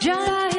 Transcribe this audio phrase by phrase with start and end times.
[0.00, 0.49] Giant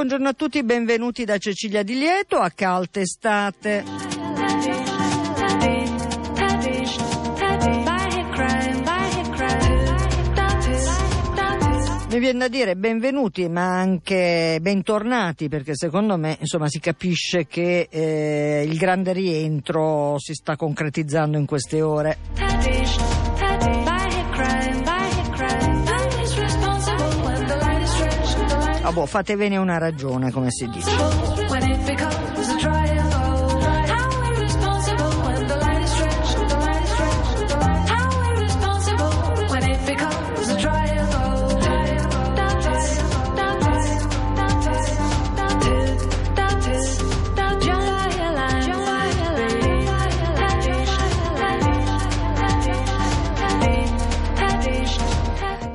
[0.00, 3.84] Buongiorno, a tutti, benvenuti da Cecilia Di Lieto a Calte Estate.
[12.08, 17.86] Mi viene da dire benvenuti ma anche bentornati perché secondo me insomma, si capisce che
[17.90, 23.19] eh, il grande rientro si sta concretizzando in queste ore.
[28.90, 30.90] Ah, boh, fatevene una ragione come si dice.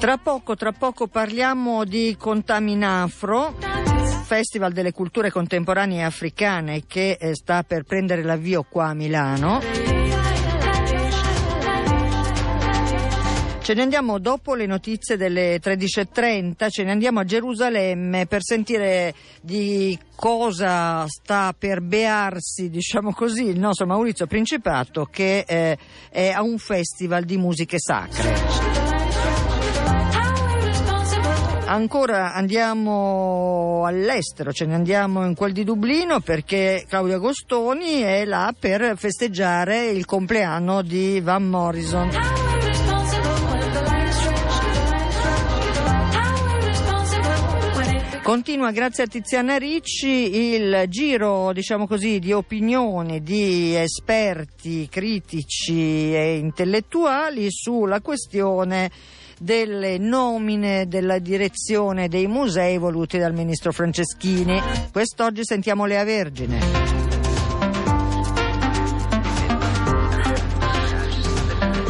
[0.05, 3.57] Tra poco, tra poco parliamo di Contaminafro,
[4.23, 9.61] Festival delle culture contemporanee africane che eh, sta per prendere l'avvio qua a Milano.
[13.63, 19.11] Ce ne andiamo dopo le notizie delle 13.30, ce ne andiamo a Gerusalemme per sentire
[19.41, 25.75] di cosa sta per bearsi, diciamo così, il nostro Maurizio Principato che eh,
[26.11, 28.74] è a un festival di musiche sacre.
[31.67, 38.53] Ancora andiamo all'estero, ce ne andiamo in quel di Dublino perché Claudio Agostoni è là
[38.57, 42.09] per festeggiare il compleanno di Van Morrison.
[48.21, 56.37] Continua grazie a Tiziana Ricci il giro, diciamo così, di opinioni di esperti, critici e
[56.37, 58.89] intellettuali sulla questione
[59.37, 64.61] delle nomine della direzione dei musei voluti dal ministro Franceschini.
[64.91, 67.03] Quest'oggi sentiamo Lea Vergine.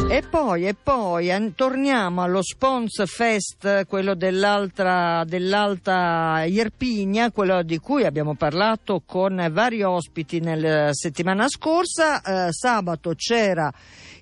[0.08, 5.24] E poi, e poi torniamo allo Spons Fest, quello dell'Alta
[6.46, 12.22] Irpigna, quello di cui abbiamo parlato con vari ospiti nella settimana scorsa.
[12.22, 13.70] Eh, sabato c'era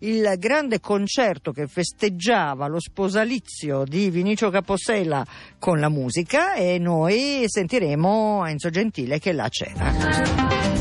[0.04, 5.25] il grande concerto che festeggiava lo sposalizio di Vinicio Capossela
[5.59, 10.73] con la musica e noi sentiremo Enzo Gentile che là c'era.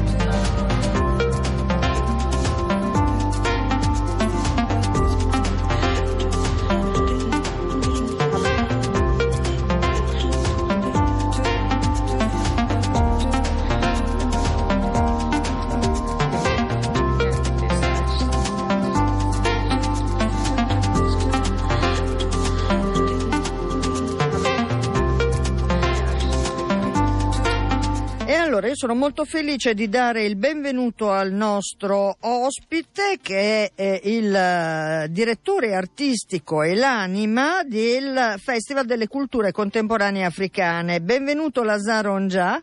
[28.83, 35.07] Sono molto felice di dare il benvenuto al nostro ospite che è eh, il eh,
[35.09, 40.99] direttore artistico e l'anima del Festival delle Culture Contemporanee Africane.
[40.99, 42.61] Benvenuto Lazzaro Ongià.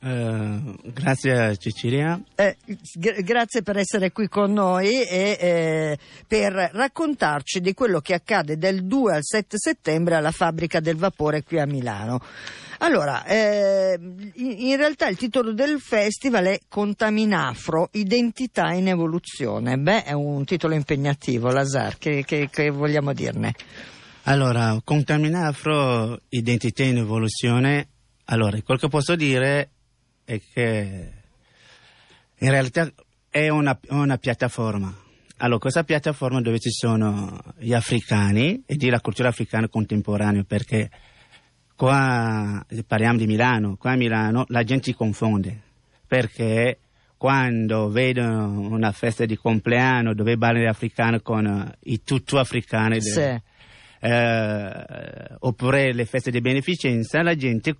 [0.00, 0.60] Eh,
[0.92, 2.20] grazie Cecilia.
[2.34, 5.98] Eh, g- grazie per essere qui con noi e eh,
[6.28, 11.42] per raccontarci di quello che accade dal 2 al 7 settembre alla fabbrica del vapore
[11.42, 12.20] qui a Milano.
[12.78, 13.98] Allora, eh,
[14.34, 19.76] in, realtà il titolo del festival è Contaminafro, identità in evoluzione.
[19.78, 23.54] Beh, è un titolo impegnativo, Lazar, che, che- che vogliamo dirne?
[24.24, 27.88] Allora, Contaminafro, identità in evoluzione.
[28.26, 29.70] Allora, quel che posso dire
[30.24, 31.12] è che
[32.38, 32.90] in realtà
[33.28, 35.02] è una, una piattaforma.
[35.38, 40.88] Allora, questa piattaforma dove ci sono gli africani e di la cultura africana contemporanea, perché
[41.76, 45.60] qua parliamo di Milano, qua a Milano la gente si confonde,
[46.06, 46.78] perché
[47.16, 53.00] quando vedono una festa di compleanno dove ballano gli africani con eh, i tutù africani,
[53.00, 53.40] Sì.
[54.00, 57.76] eh, oppure le feste di beneficenza, la gente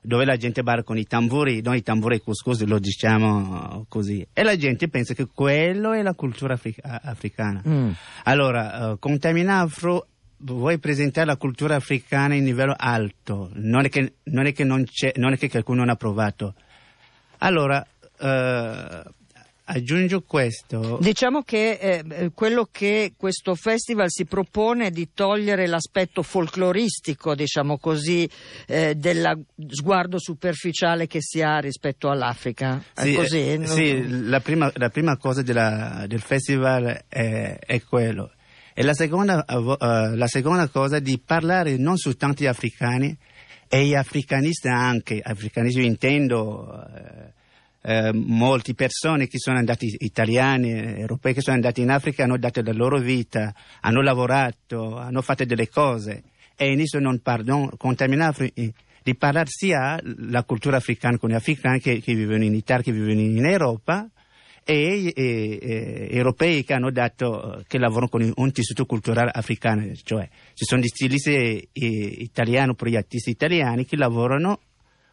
[0.00, 4.26] dove la gente balla con i tamburi, noi i tamburi e couscous lo diciamo così,
[4.32, 7.62] e la gente pensa che quello è la cultura afri- africana.
[7.66, 7.90] Mm.
[8.24, 10.06] Allora, uh, Contaminafro
[10.38, 14.84] vuoi presentare la cultura africana in livello alto, non è che, non è che, non
[14.84, 16.54] c'è, non è che qualcuno non ha provato.
[17.38, 17.84] Allora,
[18.20, 19.10] uh,
[19.70, 20.98] aggiungo questo.
[21.00, 27.78] Diciamo che eh, quello che questo festival si propone è di togliere l'aspetto folcloristico, diciamo
[27.78, 28.28] così,
[28.66, 32.82] eh, del sguardo superficiale che si ha rispetto all'Africa.
[32.94, 33.48] Sì, è così?
[33.50, 38.32] eh, Non- sì, la, prima, la prima cosa della- del festival è, è quello.
[38.78, 43.18] E la seconda, eh, eh, la seconda cosa è di parlare non soltanto agli africani,
[43.66, 45.20] e gli africanisti anche.
[45.20, 47.32] Africanisti intendo eh,
[47.82, 52.38] eh, molte persone che sono andati, italiani, eh, europei che sono andati in Africa, hanno
[52.38, 56.22] dato la loro vita, hanno lavorato, hanno fatto delle cose.
[56.54, 62.00] E inizio non parlo, contaminare di parlare sia la cultura africana con gli africani che,
[62.00, 64.08] che vivono in Italia, che vivono in Europa,
[64.70, 70.28] e, e- e- europei che hanno dato, che lavorano con un tessuto culturale africano, cioè
[70.52, 74.60] ci sono gli stilisti eh, italiani, proiettisti italiani che lavorano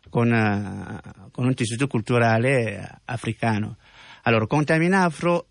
[0.10, 1.00] con, eh,
[1.32, 3.78] con un tessuto culturale eh, africano.
[4.24, 5.48] Allora, Contaminafro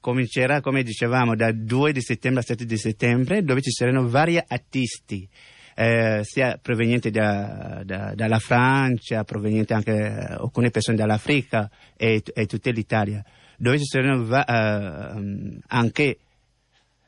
[0.00, 4.42] comincerà, come dicevamo, dal 2 di settembre al 7 di settembre, dove ci saranno vari
[4.44, 5.28] artisti,
[5.78, 12.46] eh, sia provenienti da- da- dalla Francia, provenienti anche eh, alcune persone dall'Africa e, e
[12.46, 13.22] tutta l'Italia,
[13.58, 16.18] dove ci saranno va- eh, anche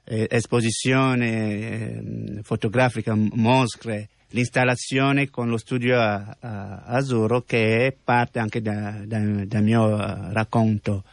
[0.05, 7.97] eh, esposizione eh, fotografica, m- mostre, l'installazione con lo studio a, a- Azzurro che è
[8.05, 11.05] parte anche dal mio eh, racconto.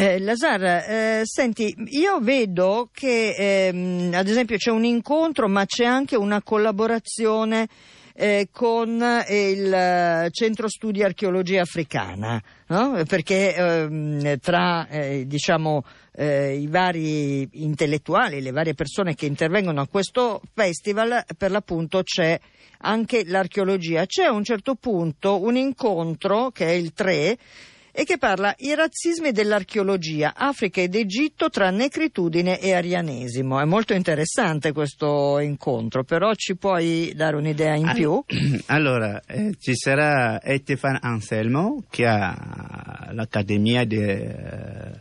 [0.00, 5.86] Eh, Lazar, eh, senti, io vedo che ehm, ad esempio c'è un incontro, ma c'è
[5.86, 7.66] anche una collaborazione
[8.14, 8.90] eh, con
[9.28, 13.02] il eh, Centro Studi Archeologia Africana, no?
[13.08, 15.82] perché ehm, tra eh, diciamo,
[16.14, 22.38] eh, i vari intellettuali, le varie persone che intervengono a questo festival, per l'appunto c'è
[22.82, 24.06] anche l'archeologia.
[24.06, 27.36] C'è a un certo punto un incontro, che è il 3,
[27.98, 33.58] e che parla i razzismi dell'archeologia, Africa ed Egitto tra necritudine e arianesimo.
[33.58, 38.22] È molto interessante questo incontro, però ci puoi dare un'idea in più?
[38.66, 45.00] Allora, eh, ci sarà Etefan Anselmo che ha l'accademia di, eh,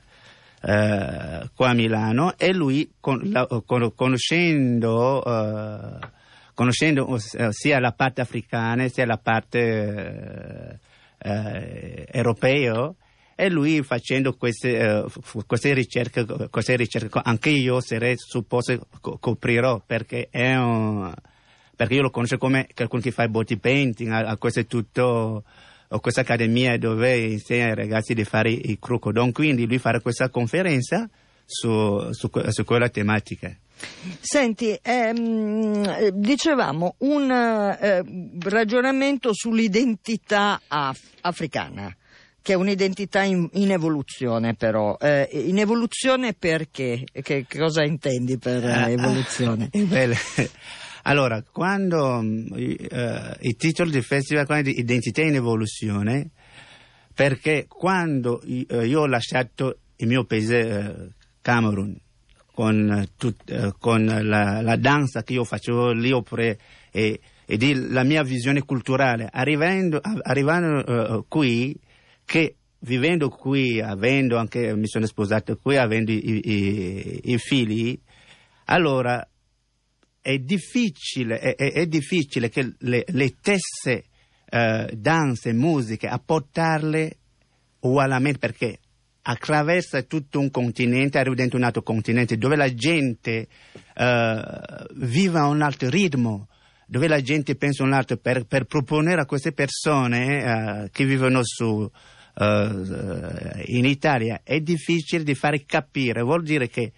[0.64, 6.08] eh, qua a Milano e lui con- la- con- conoscendo, eh,
[6.56, 10.80] conoscendo eh, sia la parte africana sia la parte
[11.20, 12.94] eh, europea
[13.36, 15.06] e lui facendo queste, eh,
[15.46, 21.14] queste ricerche, queste ricerche anche io sarei supposto co- coprirò perché è un
[21.78, 25.44] perché io lo conosco come qualcuno che fa body painting, a, a questo tutto,
[25.90, 30.30] a questa accademia dove insegna ai ragazzi di fare i crocodon, quindi lui farà questa
[30.30, 31.08] conferenza
[31.46, 33.56] su, su, su quella tematica.
[34.20, 38.04] Senti, ehm, eh, dicevamo un eh,
[38.40, 41.96] ragionamento sull'identità af- africana,
[42.42, 44.98] che è un'identità in, in evoluzione però.
[45.00, 47.04] Eh, in evoluzione perché?
[47.12, 49.70] Che, che cosa intendi per eh, Ah, evoluzione?
[51.04, 56.32] Allora, quando eh, il titolo del festival è Identità in evoluzione,
[57.14, 61.10] perché quando eh, io ho lasciato il mio paese eh,
[61.42, 61.98] Camerun
[62.58, 66.58] con, eh, tut- eh, con la, la danza che io facevo lì oppure,
[66.90, 71.80] e, e la mia visione culturale, arrivando, arrivando eh, qui,
[72.26, 77.96] che vivendo qui, avendo anche, mi sono sposato qui, avendo i, i- i figli,
[78.66, 79.24] allora
[80.20, 84.06] è difficile, è, è- è difficile che le, le stesse
[84.50, 87.18] eh, danze, musiche, a portarle
[87.82, 88.80] ugualmente perché
[89.30, 93.48] attraversa tutto un continente, arriva dentro un altro continente dove la gente
[93.94, 94.42] eh,
[94.96, 96.48] vive a un altro ritmo,
[96.86, 98.16] dove la gente pensa un altro.
[98.18, 101.90] Per, per proporre a queste persone eh, che vivono su,
[102.40, 106.94] eh, in Italia è difficile di fare capire, vuol dire che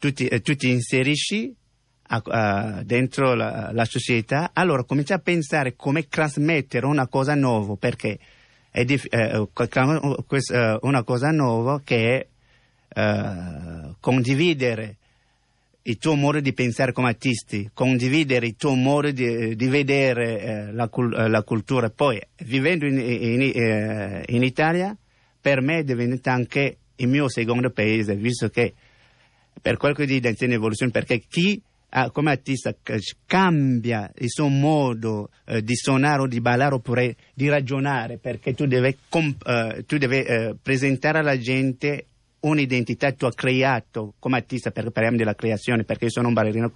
[0.00, 1.54] tu ti, eh, tu ti inserisci
[2.08, 7.76] a- a- dentro la, la società, allora cominci a pensare come trasmettere una cosa nuova,
[7.76, 8.18] perché
[8.72, 9.46] è dif- eh,
[10.50, 12.26] eh, una cosa nuova che
[12.88, 14.96] è eh, condividere
[15.82, 20.72] il tuo modo di pensare come artisti, condividere il tuo modo di, di vedere eh,
[20.72, 21.90] la, eh, la cultura.
[21.90, 24.96] Poi, vivendo in, in- eh, in Italia,
[25.38, 28.72] per me è diventato anche il mio secondo paese, visto che
[29.60, 31.60] per quello che di identità in evoluzione, perché chi
[32.10, 32.74] come artista
[33.26, 38.66] cambia il suo modo eh, di suonare o di ballare oppure di ragionare perché tu
[38.66, 42.06] devi, comp- eh, tu devi eh, presentare alla gente
[42.40, 46.34] un'identità che tu hai creato come artista perché parliamo della creazione perché io sono un
[46.34, 46.72] ballerino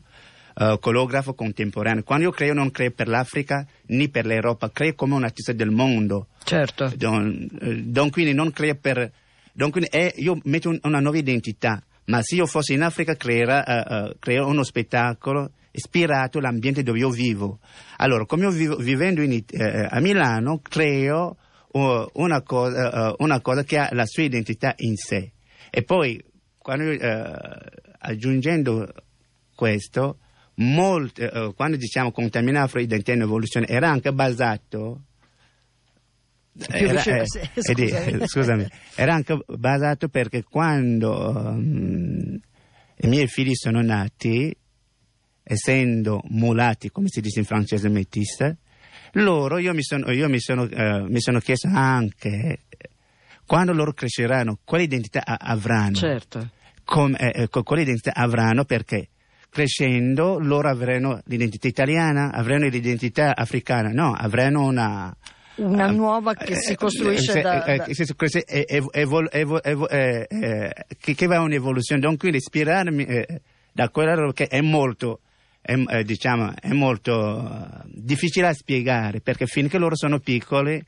[0.59, 2.03] eh, coreografo contemporaneo.
[2.03, 5.71] Quando io creo non creo per l'Africa né per l'Europa creo come un artista del
[5.71, 6.29] mondo.
[6.45, 6.93] Certo.
[6.95, 9.11] Don, eh, don quindi non crea per...
[9.53, 13.15] don quindi è- io metto un- una nuova identità, ma se io fossi in Africa
[13.15, 17.61] creerà, eh, creo uno spettacolo ispirato all'ambiente dove io vivo.
[17.99, 21.37] Allora, come io vivo, vivendo in eh, a Milano, creo
[21.73, 25.33] uh, una, cosa, una cosa che ha la sua identità in sé.
[25.71, 26.23] E poi,
[26.57, 27.35] quando, eh,
[27.99, 28.91] aggiungendo
[29.55, 30.19] questo,
[30.57, 35.03] molti, eh, quando diciamo contamina afro-identità in evoluzione, era anche basato
[36.57, 38.27] Più vicino- sì, eh, di- scusami.
[38.27, 42.39] scusami, era anche basato perché quando um,
[42.99, 44.55] i miei figli sono nati,
[45.43, 48.57] essendo mulati, come si dice in francese métisse,
[49.13, 52.29] loro, io mi sono, io mi sono, eh, mi sono chiesto anche,
[52.69, 52.89] eh,
[53.47, 55.95] quando loro cresceranno, quale identità avranno?
[55.95, 56.51] Certo.
[56.85, 59.09] come, eh, eh, co- quale identità avranno perché
[59.51, 65.17] crescendo loro avranno l'identità italiana, avranno l'identità africana, no, avranno una...
[65.57, 67.87] Una eh, nuova che si costruisce da- da-
[71.15, 73.41] che va un'evoluzione, donc ispirarmi eh,
[73.73, 75.21] da quella che è molto,
[75.61, 80.85] è, eh, diciamo, è molto eh, difficile da spiegare perché finché loro sono piccoli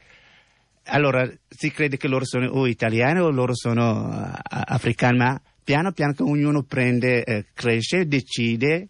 [0.89, 6.13] allora si crede che loro sono o italiani o loro sono africani, ma piano piano
[6.13, 8.89] che ognuno prende, eh, cresce, decide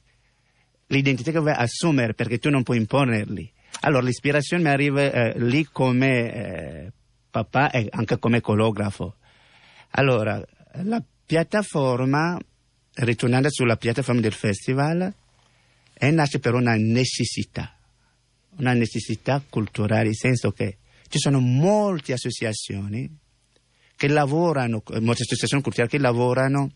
[0.87, 3.51] l'identità che vuoi assumere perché tu non puoi imponerli.
[3.81, 6.93] Allora l'ispirazione mi arriva eh, lì come eh,
[7.31, 9.17] papà e anche come coreografo.
[9.91, 10.43] Allora,
[10.83, 12.39] la piattaforma,
[12.95, 15.13] ritornando sulla piattaforma del festival,
[15.95, 17.77] è nasce per una necessità,
[18.57, 23.11] una necessità culturale, nel senso che ci sono molte associazioni
[23.97, 26.71] che lavorano, molte associazioni culturali che lavorano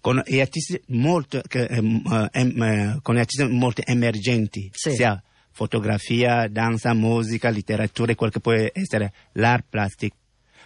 [0.00, 4.92] con gli artisti molto, che, eh, em- eh, con artisti molto emergenti, Sì.
[4.92, 5.20] sia
[5.54, 10.12] fotografia, danza, musica, letteratura e quel che può essere l'art plastic,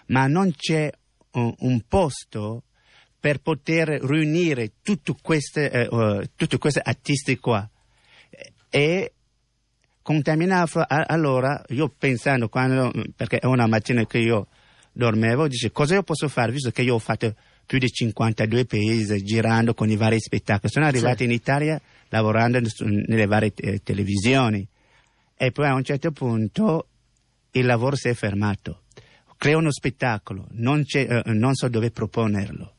[0.06, 0.90] ma non c'è
[1.32, 2.62] un, un posto
[3.20, 7.68] per poter riunire tutti questi eh, tutti questi artisti qua.
[8.70, 9.12] E
[10.02, 14.46] contamina afro a- allora io pensando quando perché è una mattina che io
[14.92, 17.34] dormevo dice cosa io posso fare visto che io ho fatto
[17.66, 20.72] più di 52 paesi girando con i vari spettacoli?
[20.72, 21.24] Sono arrivato Sì.
[21.24, 21.78] in Italia
[22.08, 22.58] lavorando
[23.06, 24.66] nelle varie eh, televisioni
[25.38, 26.88] e poi a un certo punto
[27.52, 28.82] il lavoro si è fermato
[29.38, 32.74] creo uno spettacolo non, c'è, eh, non so dove proponerlo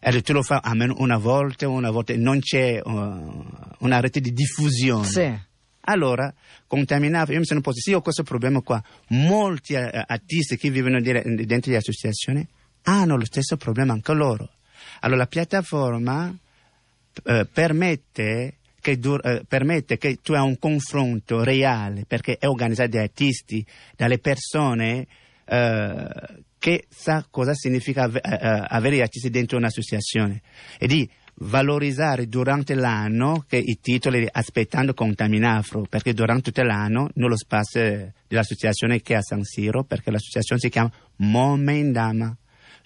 [0.00, 3.46] e tu lo fai almeno una volta una volta non c'è uh,
[3.80, 5.38] una rete di diffusione Sì.
[5.82, 6.32] allora,
[6.66, 8.82] contaminato, io mi sono posto, sì, ho questo problema qua.
[9.08, 12.46] Molti eh, artisti che vivono dire- dentro le associazioni
[12.84, 14.50] hanno lo stesso problema anche loro.
[15.00, 16.36] Allora, la piattaforma
[17.24, 18.57] eh, permette,
[18.88, 23.64] che dur- eh, permette che tu hai un confronto reale, perché è organizzato dagli artisti,
[23.94, 25.06] dalle persone
[25.44, 26.08] eh,
[26.58, 30.40] che sa cosa significa ave- eh, eh, avere gli artisti dentro un'associazione.
[30.78, 31.08] E di
[31.40, 39.12] valorizzare durante l'anno i titoli aspettando Contaminafro, perché durante tutto l'anno nello spazio dell'associazione che
[39.12, 42.34] è a San Siro, perché l'associazione si chiama Momendama,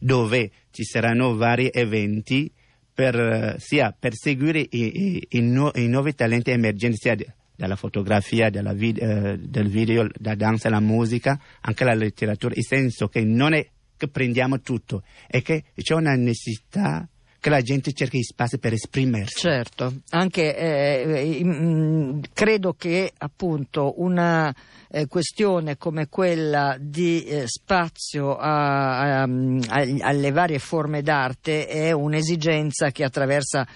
[0.00, 2.50] dove ci saranno vari eventi
[2.94, 7.16] per, eh, sia per seguire i, i- i nu- i nuovi talenti emergenti, sia
[7.54, 12.62] dalla fotografia, dalla vid- eh, del video, da danza, la musica, anche la letteratura, in
[12.62, 17.08] senso che non è che prendiamo tutto, è che c'è una necessità
[17.42, 19.40] che la gente cerchi spazi per esprimersi.
[19.40, 24.54] Certo, anche eh, credo che appunto una
[24.88, 31.90] eh, questione come quella di eh, spazio a- a- a- alle varie forme d'arte è
[31.90, 33.66] un'esigenza che attraversa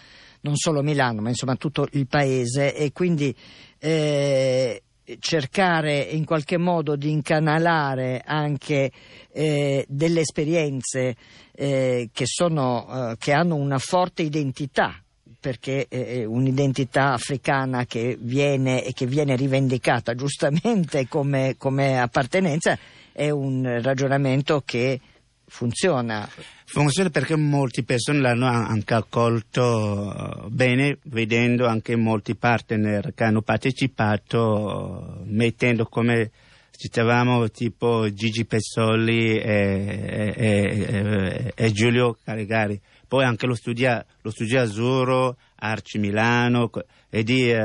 [0.43, 3.35] non solo Milano, ma insomma tutto il paese e quindi
[3.81, 4.81] eh,
[5.19, 8.91] cercare in qualche modo di incanalare anche
[9.33, 11.17] eh, delle esperienze
[11.53, 15.01] eh, che, sono, eh, che hanno una forte identità
[15.39, 22.77] perché è un'identità africana che viene e che viene rivendicata giustamente come, come appartenenza
[23.13, 25.01] è un ragionamento che
[25.47, 26.29] funziona.
[26.65, 33.43] Funziona perché molte persone l'hanno anche accolto eh, bene, vedendo anche molti partner che hanno
[33.43, 36.31] partecipato, mettendo come
[36.77, 44.31] citavamo tipo Gigi Pessoli e, e- e- e- Giulio Carigari, poi anche lo studio, lo
[44.31, 46.71] studio Azzurro, Arci Milano
[47.09, 47.57] e di eh,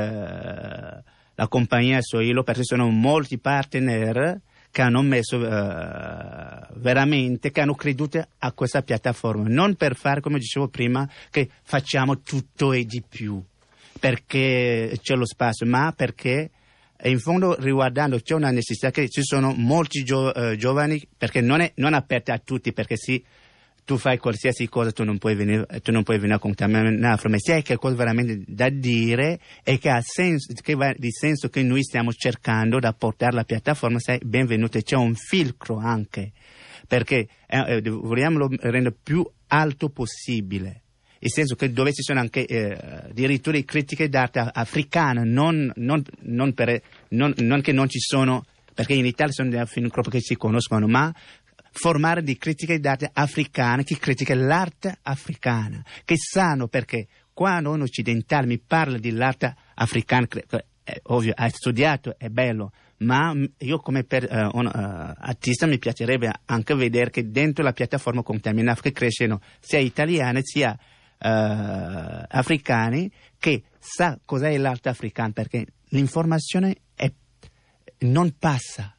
[1.34, 4.40] la compagnia Soilo, perché sono molti partner
[4.72, 10.38] che hanno messo eh, veramente, che hanno creduto a questa piattaforma, non per fare, come
[10.38, 13.40] dicevo prima, che facciamo tutto e di più,
[14.00, 16.50] perché c'è lo spazio, ma perché
[17.04, 21.40] e in fondo riguardando c'è una necessità che ci sono molti gio- eh, giovani perché
[21.40, 23.22] non è, non aperta a tutti perché sì
[23.84, 26.96] tu fai qualsiasi cosa tu non puoi venire, tu non puoi venire a contaminare
[27.28, 31.48] ma se hai qualcosa veramente da dire e che ha senso che va di senso
[31.48, 34.80] che noi stiamo cercando da portare alla piattaforma sei benvenuto.
[34.80, 36.32] C'è un filtro anche
[36.86, 40.80] perché eh, eh, vogliamo rendere più alto possibile.
[41.18, 42.72] Nel senso che dove ci sono anche eh,
[43.08, 49.06] addirittura critiche d'arte africana, non, non, non, per, non, che non ci sono, perché in
[49.06, 51.14] Italia sono dei film che si conoscono, ma
[51.72, 58.46] formare di critiche d'arte africane che criticano l'arte africana, che sanno perché quando un occidentale
[58.46, 60.26] mi parla dell'arte africana,
[60.84, 64.70] è ovvio, ha studiato, è bello, ma io come per, uh, un uh,
[65.18, 70.70] artista mi piacerebbe anche vedere che dentro la piattaforma Contaminaf che crescono sia italiane sia
[70.72, 77.10] uh, africani che sa cos'è l'arte africana perché l'informazione è,
[78.00, 78.94] non passa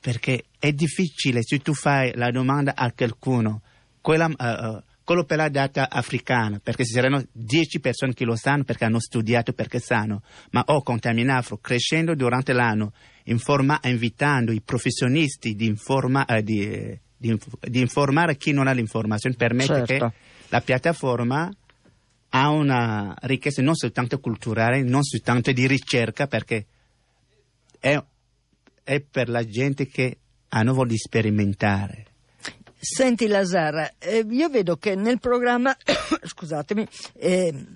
[0.00, 3.62] perché è difficile se tu fai la domanda a qualcuno
[4.00, 8.64] quella, uh, quello per la data africana perché ci saranno 10 persone che lo sanno
[8.64, 12.92] perché hanno studiato perché sanno ma ho contaminafro crescendo durante l'anno
[13.28, 19.36] informa, invitando i professionisti di, informa, uh, di, di, di, informare chi non ha l'informazione
[19.36, 20.08] permette certo.
[20.08, 20.12] che
[20.48, 21.50] la piattaforma
[22.30, 26.66] ha una ricchezza non soltanto culturale, non soltanto di ricerca, perché
[27.78, 28.02] è,
[28.88, 30.16] è per la gente che
[30.48, 32.06] hanno voglia di sperimentare.
[32.80, 35.76] Senti Lazar, eh, io vedo che nel programma,
[36.24, 36.86] scusatemi,
[37.18, 37.66] eh,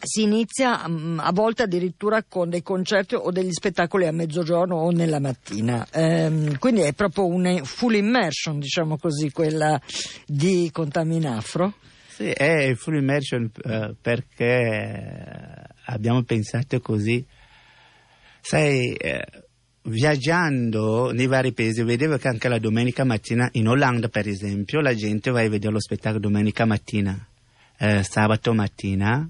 [0.00, 4.90] si inizia mh, a volte addirittura con dei concerti o degli spettacoli a mezzogiorno o
[4.92, 9.80] nella mattina, ehm, quindi è proprio una full immersion, diciamo così, quella
[10.26, 11.72] di Contaminafro.
[12.06, 17.26] Sì, è full immersion uh, perché abbiamo pensato così.
[18.40, 19.24] Sai, eh,
[19.86, 24.94] viaggiando nei vari paesi, vedevo che anche la domenica mattina, in Olanda per esempio, la
[24.94, 27.26] gente va a vedere lo spettacolo domenica mattina,
[27.78, 29.28] eh, sabato mattina,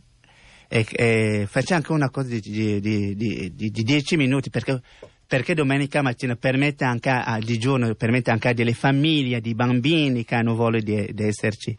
[0.68, 4.80] e, e facciamo anche una cosa di, di, di, di 10 minuti perché
[5.26, 10.24] perché domenica mattina permette anche a, di giorno permette anche a delle famiglie di bambini
[10.24, 11.76] che hanno voglia di, esserci.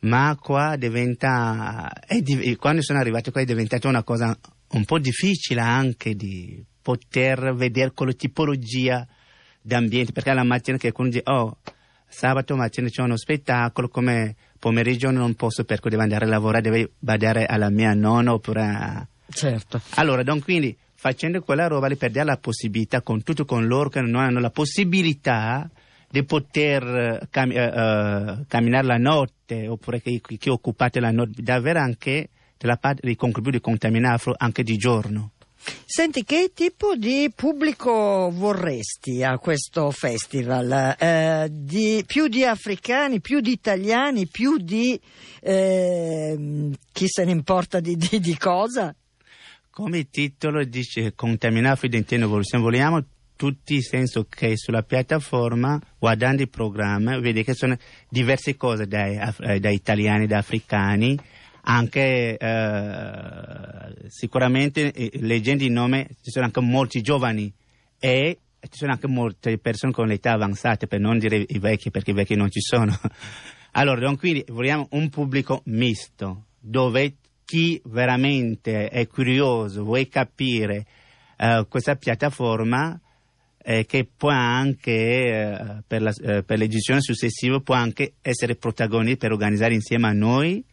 [0.00, 4.38] Ma qua diventa, div- quando sono arrivato qua è diventata una cosa
[4.72, 9.06] un po' difficile anche di poter vedere quella tipologia
[9.62, 11.56] d'ambiente, perché la mattina che qualcuno dice, oh,
[12.06, 16.90] sabato mattina c'è uno spettacolo, come pomeriggio non posso perché devo andare a lavorare, devo
[16.98, 18.60] badare alla mia nonna oppure...
[18.62, 19.08] A...
[19.30, 19.80] Certo.
[19.94, 24.02] Allora, don, quindi facendo quella roba li perdiamo la possibilità, con tutto con loro che
[24.02, 25.68] non hanno la possibilità
[26.10, 26.84] di poter
[27.22, 32.28] uh, cam- uh, camminare la notte oppure che, che occupate la notte, di avere anche
[32.58, 35.32] della parte di contributo di contaminare anche di giorno.
[35.84, 40.96] Senti, che tipo di pubblico vorresti a questo festival?
[40.98, 45.00] Eh, di, più di africani, più di italiani, più di
[45.40, 48.94] eh, chi se ne importa di, di, di cosa?
[49.70, 53.04] Come titolo dice contaminare evoluzione, vogliamo
[53.36, 57.76] tutti, nel senso che sulla piattaforma, guardando il programma, vedi che sono
[58.08, 61.18] diverse cose dai, eh, da italiani, da africani,
[61.66, 67.52] anche eh, sicuramente eh, leggendo il nome ci sono anche molti giovani
[67.98, 72.12] e ci sono anche molte persone con l'età avanzata, per non dire i vecchi, perché
[72.12, 72.98] i vecchi non ci sono.
[73.72, 80.86] allora, quindi vogliamo un pubblico misto, dove chi veramente è curioso, vuole capire
[81.38, 82.98] uh, questa piattaforma,
[83.66, 89.26] eh, che può anche, eh, per, la, eh, per l'edizione successiva, può anche essere protagonista
[89.26, 90.64] per organizzare insieme a noi,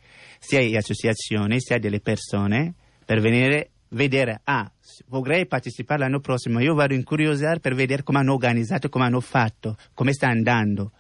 [0.44, 2.74] sia le associazioni, sia delle persone,
[3.06, 4.70] per venire a vedere, ah,
[5.08, 9.22] vorrei partecipare l'anno prossimo, io vado in curiosare per vedere come hanno organizzato, come hanno
[9.22, 10.94] fatto, come sta andando.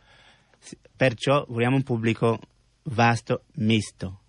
[0.95, 2.39] Perciò vogliamo un pubblico
[2.83, 4.19] vasto, misto.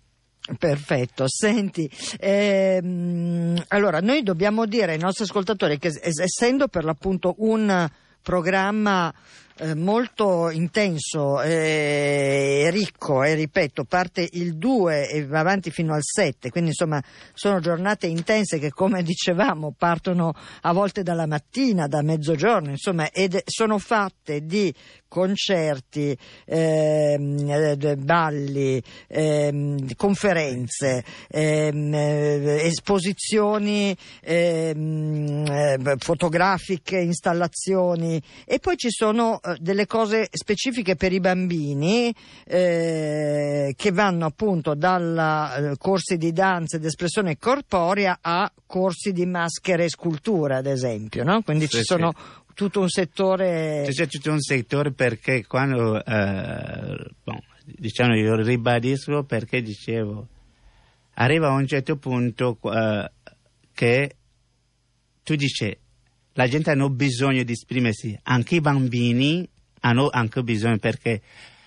[0.57, 7.87] Perfetto, senti, ehm, allora noi dobbiamo dire ai nostri ascoltatori che essendo per l'appunto un
[8.21, 9.13] programma
[9.57, 15.93] eh, molto intenso eh, e ricco e ripeto parte il 2 e va avanti fino
[15.93, 17.01] al 7 quindi insomma
[17.33, 23.41] sono giornate intense che come dicevamo partono a volte dalla mattina da mezzogiorno insomma ed
[23.45, 24.73] sono fatte di
[25.13, 38.75] concerti, ehm, eh, balli, ehm, conferenze, ehm, eh, esposizioni ehm, eh, fotografiche, installazioni e poi
[38.75, 42.13] ci sono eh, delle cose specifiche per i bambini
[42.45, 49.25] eh, che vanno appunto da eh, corsi di danza ed espressione corporea a corsi di
[49.25, 51.41] maschere e scultura ad esempio, no?
[51.41, 51.83] quindi Sì, ci sì.
[51.83, 52.13] sono
[52.53, 53.87] tutto un settore...
[53.89, 60.27] C'è tutto un settore perché quando, eh, bon, diciamo, io ribadisco perché dicevo,
[61.15, 63.11] arriva a un certo punto eh,
[63.73, 64.15] che
[65.23, 65.75] tu dici,
[66.33, 69.47] la gente hanno bisogno di esprimersi, anche i bambini
[69.81, 71.21] hanno anche bisogno perché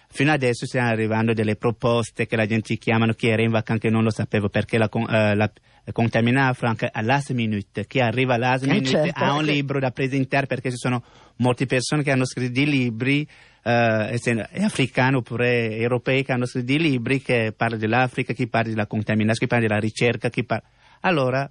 [0.09, 3.91] fino adesso stiamo arrivando delle proposte che la gente chiamano chi era in vacanza che
[3.91, 5.53] non lo sapevo perché la, eh, la
[5.93, 7.87] contaminava anche a last minute.
[7.87, 10.77] Chi arriva a last Eh, minute certo, ha un che- libro da presentare perché ci
[10.79, 11.03] sono
[11.37, 13.29] molte persone che hanno scritto dei libri
[13.63, 18.47] eh, essendo- è africano oppure europei che hanno scritto dei libri che parlano dell'Africa chi
[18.49, 20.67] parla della contaminazione chi parla della ricerca chi parla
[21.01, 21.51] allora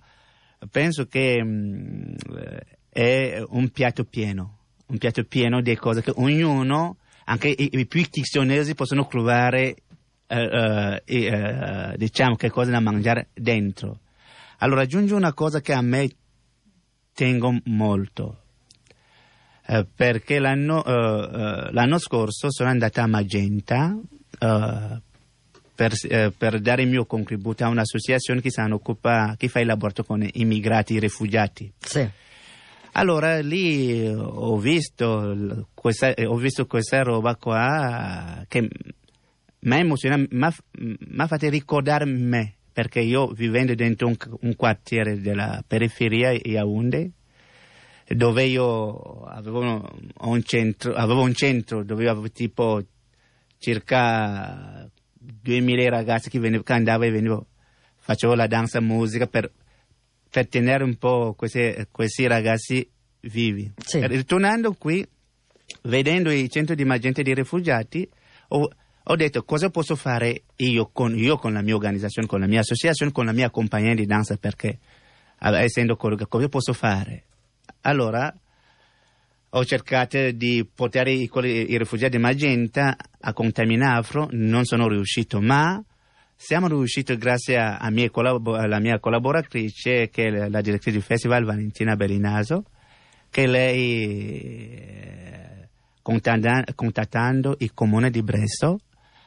[0.71, 2.15] penso che mh,
[2.95, 8.01] è un piatto pieno, un piatto pieno di cose che ognuno, anche i, i più
[8.09, 9.75] chiccionesi, possono trovare,
[10.27, 13.99] eh, eh, eh, diciamo, che cosa da mangiare dentro.
[14.59, 16.09] Allora aggiungo una cosa che a me
[17.13, 18.43] tengo molto.
[19.67, 23.93] Eh, perché l'anno, eh, eh, l'anno scorso sono andata a Magenta
[24.37, 30.05] per, eh, per dare il mio contributo a un'associazione che, occupa, che fa il laboratorio
[30.05, 31.73] con immigrati e rifugiati.
[31.77, 32.23] Sì.
[32.97, 38.69] Allora lì ho visto questa, eh, ho visto questa roba qua che
[39.59, 45.19] mi ha emozionato, mi ha fatto ricordare me, perché io vivendo dentro un, un quartiere
[45.19, 47.11] della periferia Yaoundé,
[48.07, 52.81] dove io avevo un centro, avevo un centro dove avevo tipo
[53.57, 57.47] circa 2000 ragazzi che, veniv- che andavo e venivo,
[57.97, 59.51] facevo la danza musica per,
[60.35, 62.85] per tenere un po' questi, questi ragazzi
[63.21, 63.71] vivi.
[63.77, 64.05] Sì.
[64.05, 65.07] Ritornando qui,
[65.83, 68.05] vedendo il centro di Magenta di rifugiati,
[68.49, 68.69] ho,
[69.01, 72.59] ho detto cosa posso fare io con, io con la mia organizzazione, con la mia
[72.59, 74.77] associazione, con la mia compagnia di danza, perché
[75.39, 77.23] essendo collega, cosa posso fare?
[77.83, 78.37] Allora
[79.51, 85.81] ho cercato di portare i, i rifugiati di Magenta a Contaminafro, non sono riuscito, ma
[86.35, 91.01] siamo riusciti grazie a, a mie collabo- alla mia collaboratrice, che è la, direttrice del
[91.01, 92.65] festival, Valentina Bellinaso,
[93.29, 95.69] che lei, eh,
[96.01, 98.79] contatta- contattando il comune di Bresso,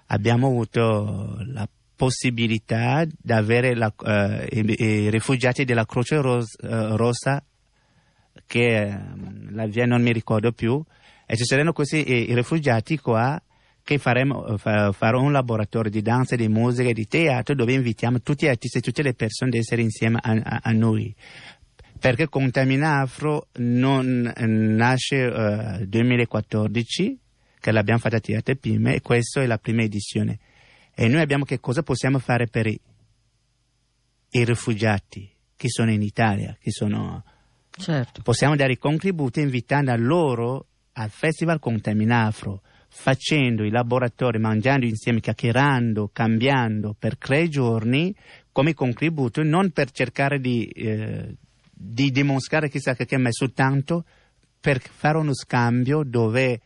[0.07, 6.97] abbiamo avuto la possibilità di avere la- eh, i, i rifugiati della Croce Ros- eh,
[6.97, 7.43] Rossa
[8.47, 10.83] che ehm, la via non mi ricordo più,
[11.27, 13.41] e ci saranno questi eh, i rifugiati qua
[13.89, 18.21] che faremo, fa- farò un laboratorio di danza, di musica e di teatro dove invitiamo
[18.21, 21.15] tutti gli artisti e tutte le persone ad essere insieme a, a- a noi.
[21.99, 27.19] Perché Contaminafro non eh, nasce nel 2014,
[27.59, 30.39] che l'abbiamo fatta a Teatro Pime, e questa è la prima edizione.
[30.95, 32.79] E noi abbiamo che cosa possiamo fare per i,
[34.33, 37.25] i rifugiati che sono in Italia, che sono
[37.71, 38.21] Certo.
[38.21, 46.11] possiamo dare i contributi invitando loro al Festival Contaminafro, facendo i laboratori, mangiando insieme, chiacchierando,
[46.13, 48.15] cambiando per tre giorni
[48.51, 51.35] come contributo, non per cercare di, eh,
[51.73, 54.05] di dimostrare chissà che, ma soltanto
[54.61, 56.61] per fare uno scambio dove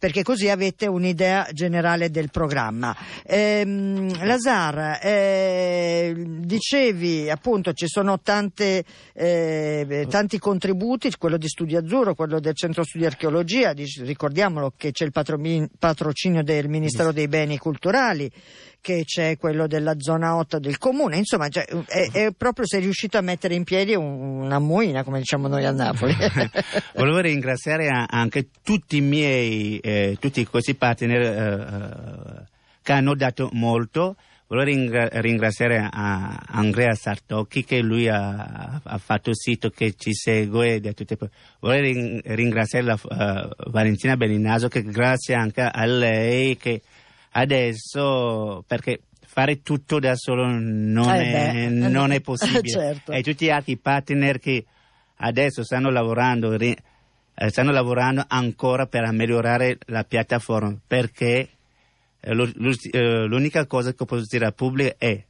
[0.00, 2.96] perché così avete un'idea generale del programma.
[3.26, 8.82] Ehm, Lazar, eh, dicevi appunto ci sono tante,
[9.12, 15.04] eh, tanti contributi, quello di Studio Azzurro, quello del Centro Studi Archeologia, ricordiamolo che c'è
[15.04, 18.30] il patrocinio del Ministero dei Beni Culturali
[18.80, 23.18] che c'è quello della zona 8 del comune, insomma cioè, è, è proprio sei riuscito
[23.18, 26.14] a mettere in piedi un- una muina, come diciamo noi a Napoli.
[26.96, 32.44] Volevo ringraziare anche tutti i miei, eh, tutti questi partner eh,
[32.82, 34.16] che hanno dato molto.
[34.46, 40.80] Volevo ringra- ringraziare Andrea Sartocchi che lui ha, ha fatto il sito che ci segue.
[40.80, 41.16] da tutte-
[41.60, 46.82] Volevo rin- ringraziare la, eh, Valentina Bellinaso che grazie anche a lei che
[47.32, 52.66] adesso, perché fare tutto da solo non, Eh è, beh, non è possibile.
[52.68, 53.12] certo.
[53.12, 54.64] E tutti gli altri partner che
[55.16, 56.76] adesso stanno lavorando, eh,
[57.48, 61.48] stanno lavorando ancora per migliorare la piattaforma perché
[62.20, 62.52] eh,
[62.90, 65.24] eh, l'unica cosa che posso dire al pubblico è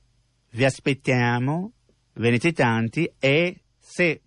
[0.53, 1.73] vi aspettiamo,
[2.15, 4.23] venite tanti e se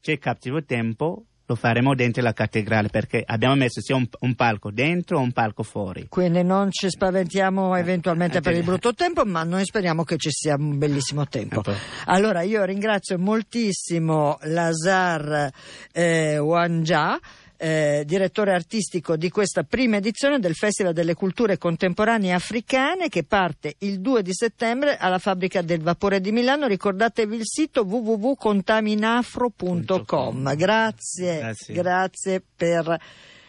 [0.00, 4.70] c'è cattivo tempo lo faremo dentro la cattedrale perché abbiamo messo sia un, un palco
[4.70, 6.06] dentro o un palco fuori.
[6.10, 10.56] Quindi non ci spaventiamo eventualmente per il brutto tempo, ma noi speriamo che ci sia
[10.58, 11.60] un bellissimo tempo.
[11.60, 11.72] Ecco.
[12.04, 15.50] Allora io ringrazio moltissimo Lazar
[15.90, 17.18] eh, Wanja.
[17.58, 23.74] Eh, direttore artistico di questa prima edizione del Festival delle Culture Contemporanee Africane che parte
[23.78, 26.68] il 2 di settembre alla Fabbrica del Vapore di Milano.
[26.68, 30.54] Ricordatevi il sito www.contaminafro.com.
[30.54, 31.74] Grazie, Grazie.
[31.74, 32.96] grazie per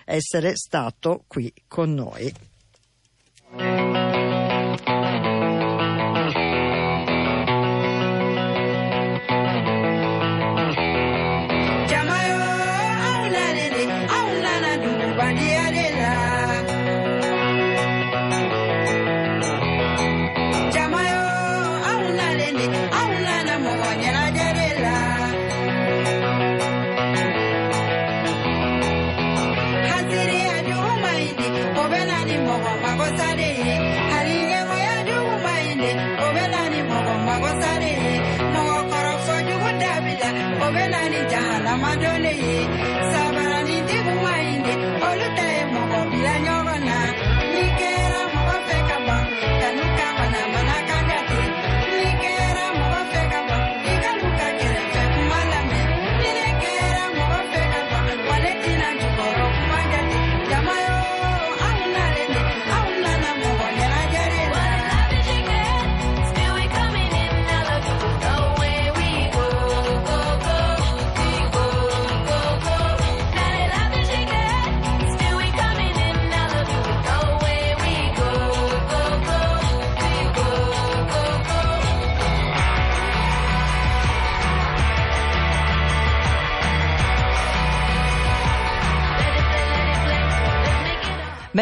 [0.05, 2.33] essere stato qui con noi.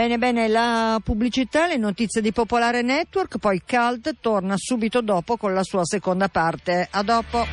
[0.08, 5.54] Bene, bene, la pubblicità, le notizie di Popolare Network, poi Cult torna subito dopo con
[5.54, 6.88] la sua seconda parte.
[6.90, 7.46] A dopo.